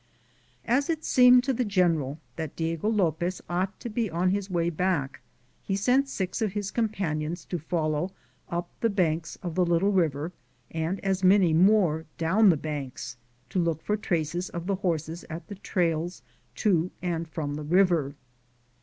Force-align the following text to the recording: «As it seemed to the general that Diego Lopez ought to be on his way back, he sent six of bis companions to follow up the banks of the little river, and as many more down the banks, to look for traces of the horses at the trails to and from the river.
«As 0.65 0.89
it 0.89 1.05
seemed 1.05 1.43
to 1.43 1.53
the 1.53 1.63
general 1.63 2.17
that 2.35 2.55
Diego 2.55 2.89
Lopez 2.89 3.39
ought 3.47 3.79
to 3.79 3.87
be 3.87 4.09
on 4.09 4.31
his 4.31 4.49
way 4.49 4.71
back, 4.71 5.21
he 5.61 5.75
sent 5.75 6.09
six 6.09 6.41
of 6.41 6.55
bis 6.55 6.71
companions 6.71 7.45
to 7.45 7.59
follow 7.59 8.11
up 8.49 8.67
the 8.79 8.89
banks 8.89 9.35
of 9.43 9.53
the 9.53 9.63
little 9.63 9.91
river, 9.91 10.31
and 10.71 10.99
as 11.01 11.23
many 11.23 11.53
more 11.53 12.05
down 12.17 12.49
the 12.49 12.57
banks, 12.57 13.15
to 13.49 13.59
look 13.59 13.83
for 13.83 13.95
traces 13.95 14.49
of 14.49 14.65
the 14.65 14.77
horses 14.77 15.23
at 15.29 15.47
the 15.49 15.53
trails 15.57 16.23
to 16.55 16.89
and 17.03 17.27
from 17.29 17.53
the 17.53 17.63
river. 17.63 18.15